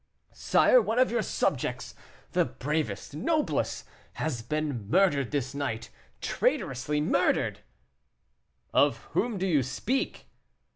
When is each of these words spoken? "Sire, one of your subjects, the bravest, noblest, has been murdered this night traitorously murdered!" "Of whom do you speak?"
"Sire, 0.33 0.81
one 0.81 0.97
of 0.97 1.11
your 1.11 1.21
subjects, 1.21 1.93
the 2.31 2.43
bravest, 2.43 3.15
noblest, 3.15 3.85
has 4.13 4.41
been 4.41 4.89
murdered 4.89 5.29
this 5.29 5.53
night 5.53 5.91
traitorously 6.21 6.99
murdered!" 6.99 7.59
"Of 8.73 9.03
whom 9.13 9.37
do 9.37 9.45
you 9.45 9.61
speak?" 9.61 10.25